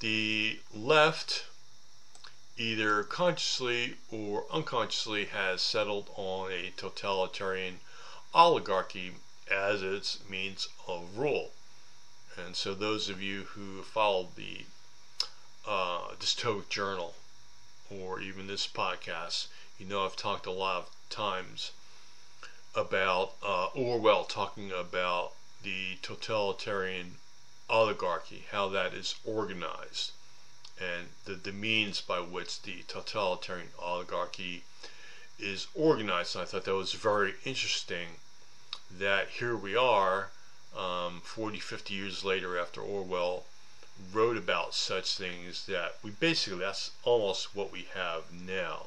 [0.00, 1.46] the left
[2.56, 7.80] either consciously or unconsciously has settled on a totalitarian
[8.32, 9.14] oligarchy
[9.50, 11.50] as its means of rule.
[12.36, 14.64] And so, those of you who followed the
[15.66, 17.14] uh, Dystopic Journal
[17.90, 21.72] or even this podcast, you know I've talked a lot of times
[22.78, 25.32] about uh, Orwell talking about
[25.64, 27.16] the totalitarian
[27.68, 30.12] oligarchy, how that is organized,
[30.80, 34.62] and the, the means by which the totalitarian oligarchy
[35.38, 36.36] is organized.
[36.36, 38.20] And I thought that was very interesting
[38.90, 40.30] that here we are,
[40.76, 43.44] um, 40, 50 years later after Orwell
[44.12, 48.86] wrote about such things, that we basically, that's almost what we have now,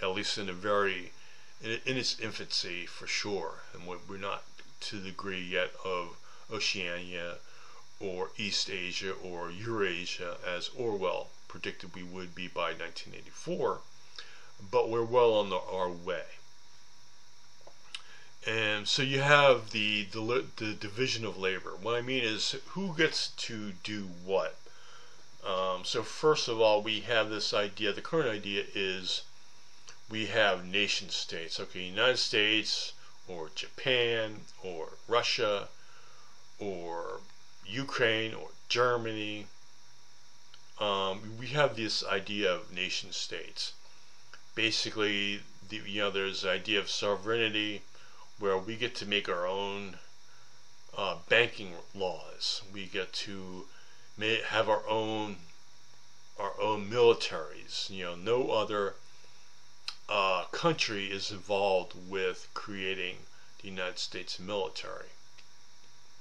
[0.00, 1.12] at least in a very
[1.62, 4.44] in, in its infancy for sure, and we're not
[4.80, 6.16] to the degree yet of
[6.50, 7.38] Oceania
[8.00, 13.80] or Eastasia or Eurasia as Orwell predicted we would be by 1984,
[14.70, 16.24] but we're well on the, our way.
[18.44, 21.76] And so you have the, the, the division of labor.
[21.80, 24.56] What I mean is who gets to do what.
[25.46, 27.92] Um, so first of all, we have this idea.
[27.92, 29.22] The current idea is
[30.12, 31.58] we have nation states.
[31.58, 32.92] Okay, United States
[33.26, 35.68] or Japan or Russia
[36.58, 37.20] or
[37.66, 39.46] Ukraine or Germany.
[40.78, 43.72] Um, we have this idea of nation states.
[44.54, 45.40] Basically,
[45.70, 47.80] the, you know, there's the idea of sovereignty
[48.38, 49.96] where we get to make our own
[50.94, 52.60] uh, banking laws.
[52.70, 53.64] We get to
[54.48, 55.36] have our own
[56.38, 57.88] our own militaries.
[57.88, 58.96] You know, no other
[60.08, 63.18] uh, country is involved with creating
[63.60, 65.10] the United States military.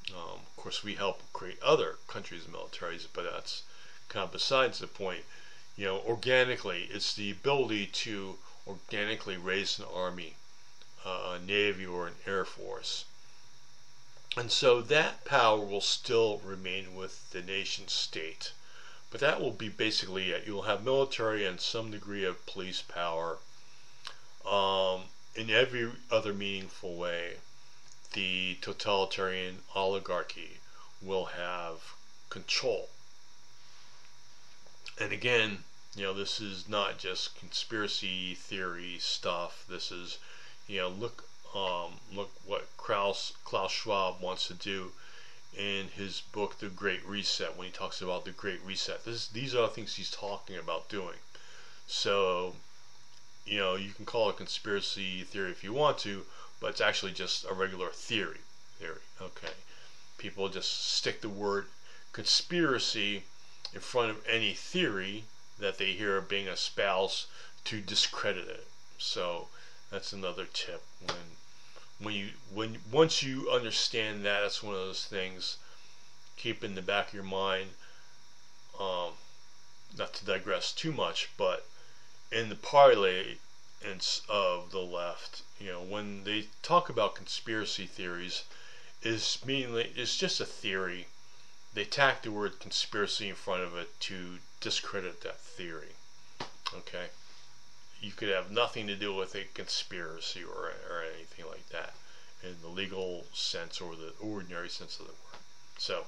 [0.09, 3.63] Um, of course, we help create other countries' militaries, but that's
[4.09, 5.25] kind of besides the point.
[5.75, 10.35] You know, organically, it's the ability to organically raise an army,
[11.05, 13.05] uh, a navy, or an air force.
[14.37, 18.53] And so that power will still remain with the nation state.
[19.09, 20.47] But that will be basically it.
[20.47, 23.39] You'll have military and some degree of police power.
[24.45, 25.03] Um,
[25.35, 27.35] in every other meaningful way,
[28.13, 30.59] the totalitarian oligarchy
[31.01, 31.93] will have
[32.29, 32.89] control.
[34.99, 35.63] And again,
[35.95, 39.65] you know, this is not just conspiracy theory stuff.
[39.67, 40.19] This is,
[40.67, 41.25] you know, look,
[41.55, 44.91] um, look what Klaus Klaus Schwab wants to do
[45.57, 49.03] in his book, The Great Reset, when he talks about the Great Reset.
[49.03, 51.17] This, these are the things he's talking about doing.
[51.87, 52.55] So,
[53.51, 56.25] you know, you can call it a conspiracy theory if you want to,
[56.61, 58.39] but it's actually just a regular theory.
[58.79, 59.53] Theory, okay.
[60.17, 61.65] People just stick the word
[62.13, 63.23] conspiracy
[63.73, 65.25] in front of any theory
[65.59, 67.25] that they hear being espoused
[67.65, 68.67] to discredit it.
[68.97, 69.49] So
[69.91, 71.17] that's another tip when
[71.99, 75.57] when you when once you understand that that's one of those things
[76.37, 77.71] keep in the back of your mind
[78.79, 79.11] um,
[79.97, 81.67] not to digress too much but
[82.31, 88.43] in the parlance of the left you know when they talk about conspiracy theories
[89.03, 91.07] is mainly it's just a theory.
[91.73, 95.95] They tack the word conspiracy in front of it to discredit that theory
[96.73, 97.07] okay?
[97.99, 101.93] You could have nothing to do with a conspiracy or, or anything like that
[102.43, 105.41] in the legal sense or the ordinary sense of the word.
[105.77, 106.05] So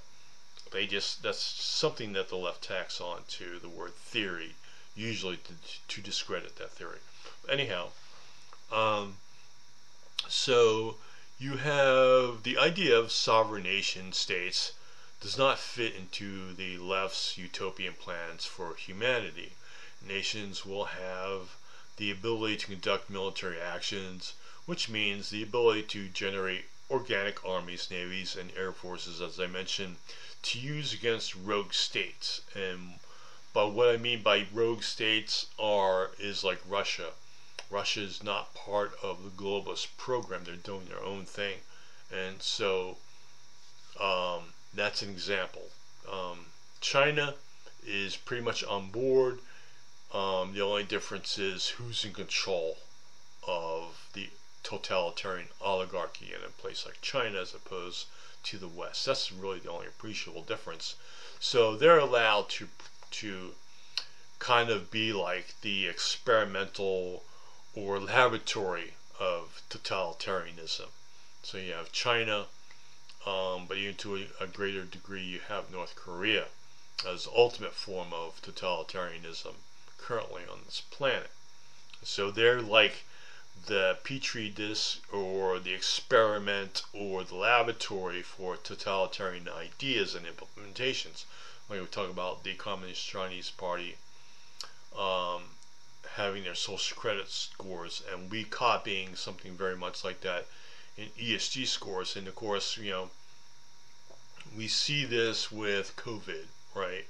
[0.72, 4.56] they just that's something that the left tacks on to the word theory,
[4.96, 5.54] usually to,
[5.88, 7.00] to discredit that theory.
[7.50, 7.90] Anyhow,
[8.72, 9.18] um,
[10.28, 10.96] so
[11.40, 14.74] you have the idea of sovereign nation states
[15.20, 19.54] does not fit into the left's utopian plans for humanity.
[20.06, 21.56] Nations will have
[21.98, 24.34] the ability to conduct military actions,
[24.66, 29.96] which means the ability to generate organic armies, navies, and air forces, as I mentioned,
[30.44, 32.42] to use against rogue states.
[32.54, 33.00] And
[33.54, 37.12] but what I mean by rogue states are is like Russia.
[37.70, 40.44] Russia is not part of the globalist program.
[40.44, 41.60] They're doing their own thing,
[42.12, 42.98] and so
[44.00, 45.70] um, that's an example.
[46.12, 46.48] Um,
[46.82, 47.36] China
[47.86, 49.40] is pretty much on board
[50.14, 52.78] um, the only difference is who's in control
[53.48, 54.30] of the
[54.62, 58.06] totalitarian oligarchy in a place like China as opposed
[58.44, 59.06] to the West.
[59.08, 60.96] That's really the only appreciable difference.
[61.40, 62.70] So they're allowed to
[63.14, 63.56] to
[64.40, 67.24] kind of be like the experimental
[67.76, 70.90] or laboratory of totalitarianism.
[71.44, 72.48] So you have China,
[73.26, 76.48] um, but even to a, a greater degree, you have North Korea
[77.08, 79.56] as the ultimate form of totalitarianism
[79.98, 81.32] currently on this planet.
[82.04, 83.06] So they're like
[83.66, 91.24] the petri dish or the experiment or the laboratory for totalitarian ideas and implementations.
[91.68, 93.96] When we talk about the Communist Chinese Party
[94.98, 95.44] um,
[96.16, 100.46] having their social credit scores and we copying something very much like that
[100.98, 102.16] in ESG scores.
[102.16, 103.10] And of course, you know,
[104.56, 106.46] we see this with COVID,
[106.76, 107.06] right?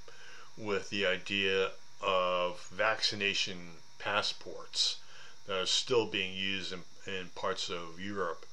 [0.57, 4.97] With the idea of vaccination passports
[5.47, 8.45] that are still being used in, in parts of Europe,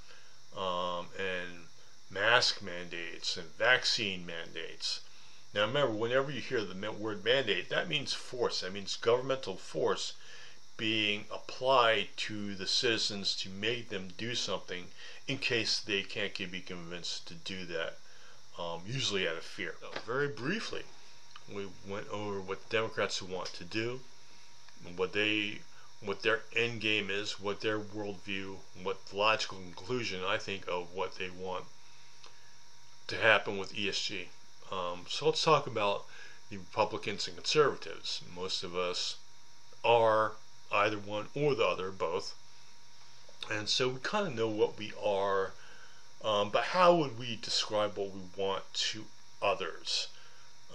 [0.57, 1.66] um, and
[2.11, 5.01] mask mandates and vaccine mandates.
[5.53, 8.61] Now, remember, whenever you hear the word mandate, that means force.
[8.61, 10.12] That means governmental force
[10.76, 14.92] being applied to the citizens to make them do something
[15.26, 17.98] in case they can't be convinced to do that,
[18.59, 19.74] um, usually out of fear.
[19.80, 20.84] So, very briefly,
[21.53, 24.01] we went over what the Democrats want to do,
[24.94, 25.62] what they,
[26.01, 30.92] what their end game is, what their worldview, what the logical conclusion I think of
[30.94, 31.64] what they want
[33.09, 34.28] to happen with ESG.
[34.71, 36.07] Um, so let's talk about
[36.49, 38.23] the Republicans and conservatives.
[38.35, 39.16] Most of us
[39.85, 40.33] are
[40.73, 42.35] either one or the other, both.
[43.51, 45.53] And so we kind of know what we are,
[46.23, 49.07] um, but how would we describe what we want to
[49.43, 50.09] others?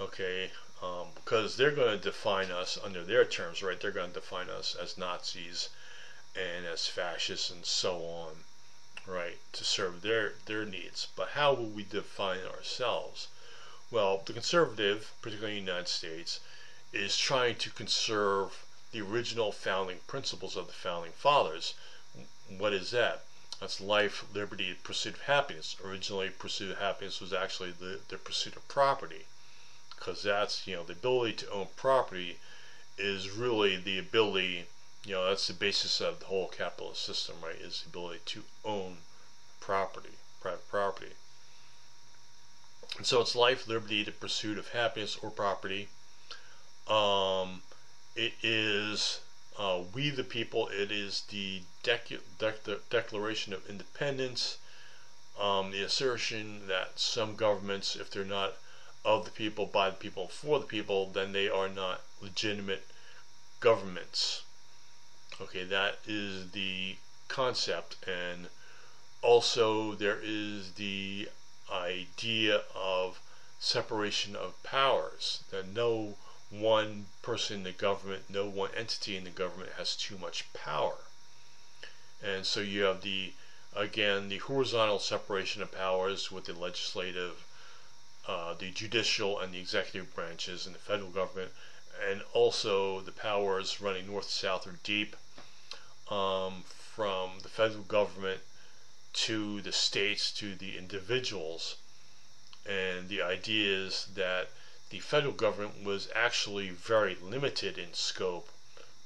[0.01, 3.79] Okay, um, because they're going to define us under their terms, right?
[3.79, 5.69] They're going to define us as Nazis
[6.35, 8.43] and as fascists and so on,
[9.05, 11.07] right, to serve their their needs.
[11.15, 13.27] But how will we define ourselves?
[13.91, 16.39] Well, the conservative, particularly in the United States,
[16.91, 21.75] is trying to conserve the original founding principles of the founding fathers.
[22.47, 23.25] What is that?
[23.59, 25.75] That's life, liberty, pursuit of happiness.
[25.83, 29.27] Originally, pursuit of happiness was actually the, the pursuit of property,
[29.89, 32.39] because that's you know the ability to own property
[32.97, 34.65] is really the ability.
[35.05, 37.55] You know that's the basis of the whole capitalist system, right?
[37.55, 38.97] Is the ability to own
[39.59, 41.13] property, private property.
[42.97, 45.89] And so it's life, liberty, the pursuit of happiness or property.
[46.87, 47.61] Um,
[48.15, 49.19] it is
[49.57, 50.69] uh, we the people.
[50.69, 54.57] It is the Decu- De- Declaration of Independence.
[55.39, 58.53] Um, the assertion that some governments, if they're not
[59.03, 62.87] of the people, by the people, for the people, then they are not legitimate
[63.59, 64.43] governments.
[65.41, 66.95] Okay, that is the
[67.27, 68.47] concept, and
[69.21, 71.27] also there is the
[71.71, 73.19] idea of
[73.59, 76.15] separation of powers, that no
[76.49, 80.97] one person in the government, no one entity in the government has too much power.
[82.23, 83.33] And so you have the,
[83.75, 87.43] again, the horizontal separation of powers with the legislative,
[88.27, 91.51] uh, the judicial, and the executive branches in the federal government,
[92.09, 95.15] and also the powers running north, south, or deep
[96.09, 98.41] um, from the federal government
[99.15, 101.77] to the states to the individuals.
[102.65, 104.49] And the idea is that
[104.89, 108.49] the federal government was actually very limited in scope,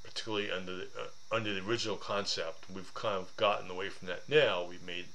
[0.04, 2.70] particularly under the, uh, under the original concept.
[2.70, 4.64] We've kind of gotten away from that now.
[4.64, 5.06] We've made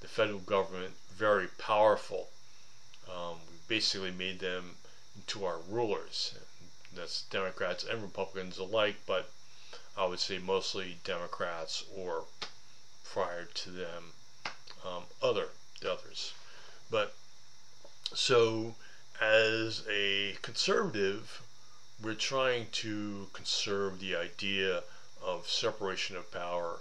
[0.00, 2.30] the federal government very powerful.
[3.10, 4.76] Um, we basically made them
[5.16, 6.34] into our rulers.
[6.92, 9.30] That's Democrats and Republicans alike, but
[9.96, 12.26] I would say mostly Democrats or
[13.04, 14.12] prior to them,
[14.84, 15.48] um, other
[15.88, 16.32] others.
[16.90, 17.14] But
[18.14, 18.74] so
[19.20, 21.42] as a conservative,
[22.02, 24.82] we're trying to conserve the idea
[25.22, 26.80] of separation of power.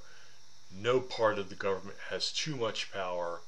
[0.71, 3.41] No part of the government has too much power.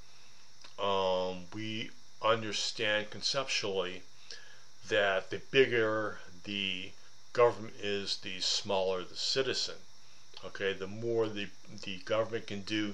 [0.77, 1.91] Um, we
[2.21, 4.03] understand conceptually
[4.87, 6.91] that the bigger the
[7.33, 9.75] government is, the smaller the citizen.
[10.45, 11.47] Okay, the more the,
[11.83, 12.93] the government can do,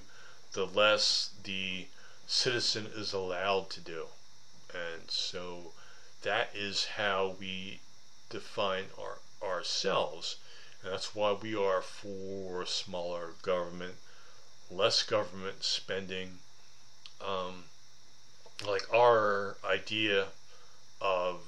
[0.53, 1.87] the less the
[2.27, 4.07] citizen is allowed to do.
[4.73, 5.73] And so
[6.21, 7.79] that is how we
[8.29, 10.37] define our ourselves.
[10.83, 13.95] And that's why we are for smaller government,
[14.69, 16.39] less government spending.
[17.19, 17.65] Um,
[18.65, 20.27] like our idea
[20.99, 21.41] of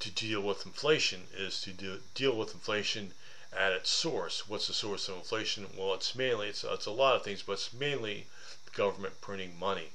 [0.00, 3.12] to deal with inflation is to do, deal with inflation
[3.56, 4.48] at its source.
[4.48, 5.66] What's the source of inflation?
[5.76, 8.26] Well, it's mainly it's, it's a lot of things, but it's mainly
[8.64, 9.90] the government printing money.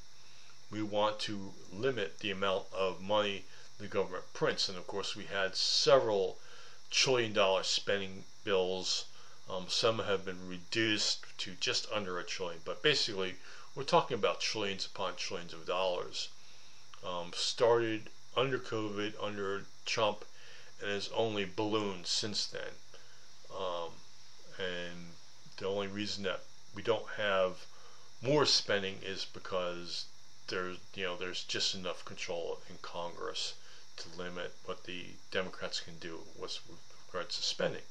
[0.71, 3.45] We want to limit the amount of money
[3.81, 4.69] the government prints.
[4.69, 6.37] And of course, we had several
[6.91, 9.05] trillion dollar spending bills.
[9.49, 13.35] Um, some have been reduced to just under a trillion, but basically,
[13.73, 16.29] we're talking about trillions upon trillions of dollars.
[17.03, 20.25] Um, started under COVID, under Trump,
[20.79, 22.75] and has only ballooned since then.
[24.61, 25.15] And
[25.57, 26.43] the only reason that
[26.75, 27.65] we don't have
[28.21, 30.05] more spending is because
[30.47, 33.55] there's you know there's just enough control in Congress
[33.97, 36.59] to limit what the Democrats can do with
[37.07, 37.81] regards to spending.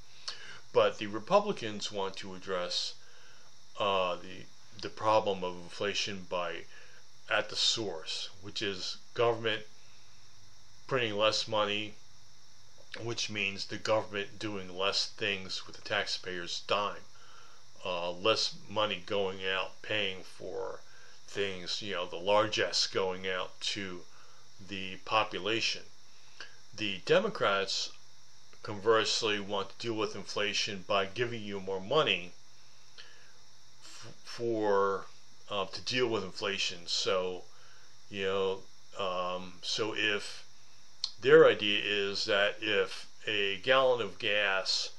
[0.72, 2.94] But the Republicans want to address
[3.78, 4.44] uh, the
[4.80, 6.66] the problem of inflation by
[7.28, 9.66] at the source, which is government
[10.86, 11.94] printing less money,
[12.98, 17.04] which means the government doing less things with the taxpayers' dime,
[17.84, 20.80] uh, less money going out paying for
[21.28, 24.04] things, you know, the largesse going out to
[24.68, 25.82] the population.
[26.74, 27.90] The Democrats,
[28.62, 32.32] conversely, want to deal with inflation by giving you more money
[34.24, 35.06] for
[35.48, 36.86] uh, to deal with inflation.
[36.86, 37.44] So,
[38.08, 38.62] you know,
[38.98, 40.44] um, so if
[41.20, 44.90] their idea is that if a gallon of gas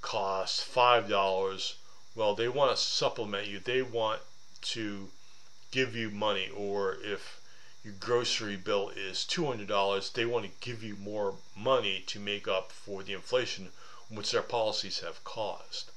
[0.00, 1.74] costs five dollars,
[2.14, 3.60] well, they want to supplement you.
[3.60, 4.22] They want
[4.62, 5.10] to
[5.70, 7.40] give you money, or if
[7.84, 12.72] your grocery bill is $200, they want to give you more money to make up
[12.72, 13.70] for the inflation
[14.08, 15.90] which their policies have caused.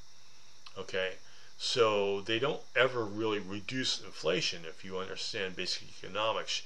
[0.78, 1.16] Okay?
[1.58, 4.66] So they don't ever really reduce inflation.
[4.66, 6.62] If you understand basic economics,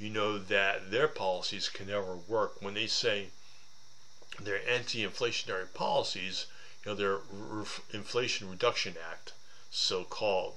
[0.00, 2.60] you know that their policies can never work.
[2.60, 3.28] When they say
[4.40, 6.46] their anti-inflationary policies,
[6.84, 7.20] you know, their
[7.92, 9.32] Inflation Reduction Act,
[9.70, 10.56] so called,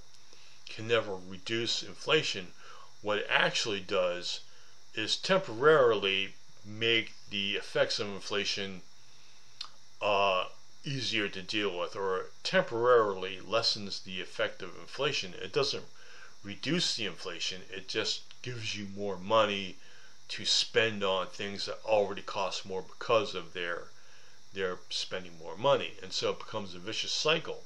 [0.66, 2.54] can never reduce inflation
[3.02, 4.40] what it actually does
[4.96, 6.34] is temporarily
[6.64, 8.82] make the effects of inflation
[10.02, 10.46] uh,
[10.86, 15.34] easier to deal with or temporarily lessens the effect of inflation.
[15.34, 15.86] It doesn't
[16.44, 17.62] reduce the inflation.
[17.70, 19.78] It just gives you more money
[20.30, 23.88] to spend on things that already cost more because of their
[24.54, 27.64] they're spending more money, and so it becomes a vicious cycle.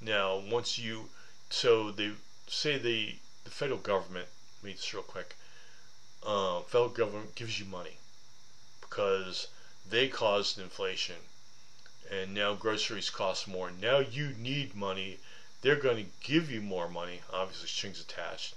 [0.00, 1.10] Now, once you
[1.50, 2.12] so they
[2.46, 4.28] say the the federal government,
[4.62, 5.34] let me just real quick.
[6.22, 7.96] Uh, federal government gives you money
[8.80, 9.48] because
[9.88, 11.16] they caused inflation,
[12.08, 13.70] and now groceries cost more.
[13.70, 15.18] Now you need money.
[15.62, 18.54] They're going to give you more money, obviously strings attached,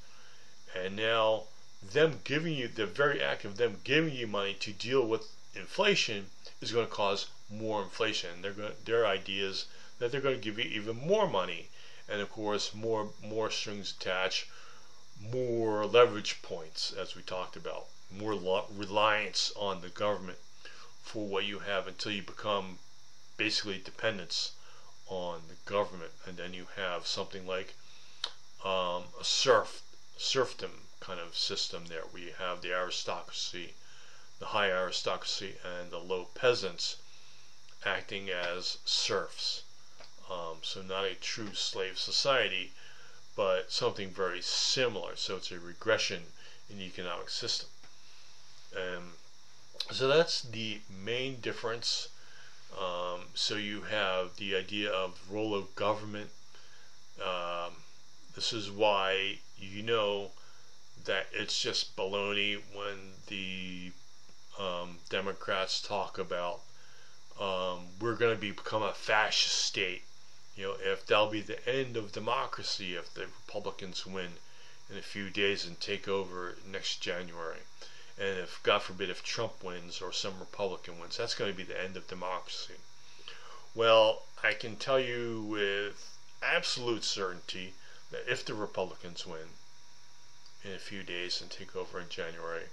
[0.73, 1.43] and now
[1.83, 6.31] them giving you the very act of them giving you money to deal with inflation
[6.61, 8.41] is going to cause more inflation.
[8.41, 9.65] They're going their ideas
[9.99, 11.69] that they're going to give you even more money,
[12.09, 14.45] and of course more more strings attached,
[15.19, 20.39] more leverage points as we talked about, more lo- reliance on the government
[21.03, 22.79] for what you have until you become
[23.37, 24.53] basically dependence
[25.07, 27.75] on the government, and then you have something like
[28.63, 29.81] um, a serf
[30.17, 33.75] serfdom kind of system there, We have the aristocracy,
[34.39, 36.95] the high aristocracy, and the low peasants
[37.85, 39.61] acting as serfs.
[40.29, 42.71] Um, so not a true slave society,
[43.35, 45.15] but something very similar.
[45.15, 46.23] So it's a regression
[46.69, 47.69] in the economic system.
[48.75, 49.11] And
[49.91, 52.07] so that's the main difference.
[52.75, 56.29] Um, so you have the idea of role of government.
[57.21, 57.73] Um,
[58.33, 60.31] this is why you know
[61.03, 63.91] that it's just baloney when the
[64.57, 66.61] um, Democrats talk about
[67.39, 70.03] um, we're going to be become a fascist state.
[70.55, 74.37] You know, if that'll be the end of democracy if the Republicans win
[74.89, 77.59] in a few days and take over next January.
[78.17, 81.63] And if, God forbid, if Trump wins or some Republican wins, that's going to be
[81.63, 82.75] the end of democracy.
[83.75, 87.73] Well, I can tell you with absolute certainty
[88.09, 89.49] that if the Republicans win
[90.63, 92.69] in a few days and take over in January,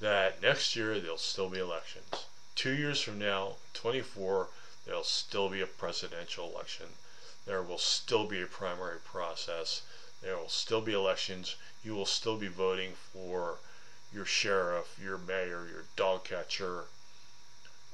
[0.00, 2.24] that next year there'll still be elections
[2.60, 4.48] two years from now, 24,
[4.84, 6.84] there'll still be a presidential election.
[7.46, 9.80] There will still be a primary process.
[10.20, 11.56] There will still be elections.
[11.82, 13.60] You will still be voting for
[14.12, 16.84] your sheriff, your mayor, your dog catcher,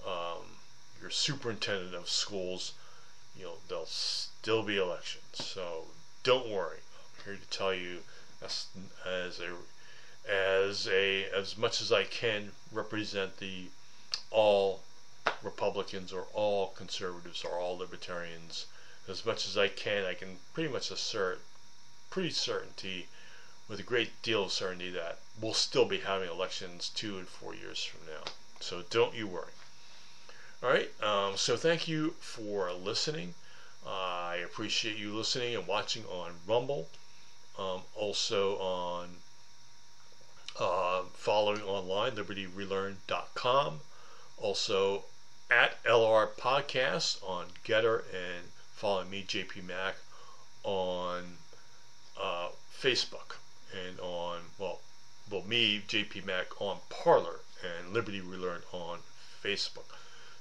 [0.05, 0.56] um,
[1.07, 2.73] your superintendent of schools.
[3.37, 5.23] You know, there'll still be elections.
[5.35, 5.85] So
[6.25, 6.79] don't worry.
[6.99, 8.03] I'm here to tell you
[8.43, 8.67] as,
[9.07, 9.53] as a
[10.29, 13.67] as a as much as I can represent the
[14.33, 14.83] all
[15.45, 18.67] Republicans or all conservatives or all libertarians.
[19.09, 21.41] As much as I can, I can pretty much assert,
[22.11, 23.07] pretty certainty,
[23.69, 27.55] with a great deal of certainty, that we'll still be having elections two and four
[27.55, 28.25] years from now.
[28.59, 29.53] So don't you worry.
[30.63, 30.91] All right.
[31.03, 33.35] Um, so thank you for listening.
[33.87, 36.89] Uh, I appreciate you listening and watching on Rumble.
[37.59, 39.09] Um, also on
[40.59, 43.81] uh, following online, libertyrelearn.com.
[44.39, 45.05] Also
[45.51, 49.97] at LR Podcast on GETTR, and following me, JP Mac,
[50.65, 51.39] on
[52.21, 52.49] uh,
[52.81, 53.37] Facebook
[53.87, 54.81] and on, well,
[55.31, 58.99] well, me, JP Mac, on Parler and Liberty Relearn on
[59.43, 59.96] Facebook.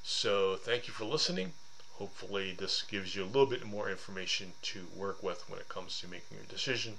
[0.08, 1.54] So thank you for listening.
[1.94, 6.00] Hopefully, this gives you a little bit more information to work with when it comes
[6.00, 6.98] to making your decision.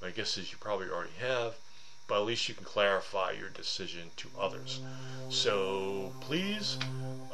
[0.00, 1.56] My guess is you probably already have
[2.08, 4.80] but at least you can clarify your decision to others.
[5.28, 6.78] So please,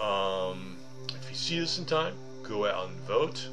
[0.01, 0.77] um,
[1.09, 3.49] if you see this in time, go out and vote.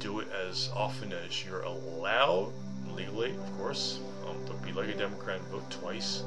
[0.00, 2.52] Do it as often as you're allowed,
[2.92, 4.00] legally, of course.
[4.28, 6.24] Um, don't be like a Democrat and vote twice.